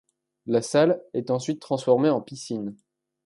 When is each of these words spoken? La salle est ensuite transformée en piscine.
La 0.47 0.63
salle 0.63 0.99
est 1.13 1.29
ensuite 1.29 1.61
transformée 1.61 2.09
en 2.09 2.21
piscine. 2.21 2.73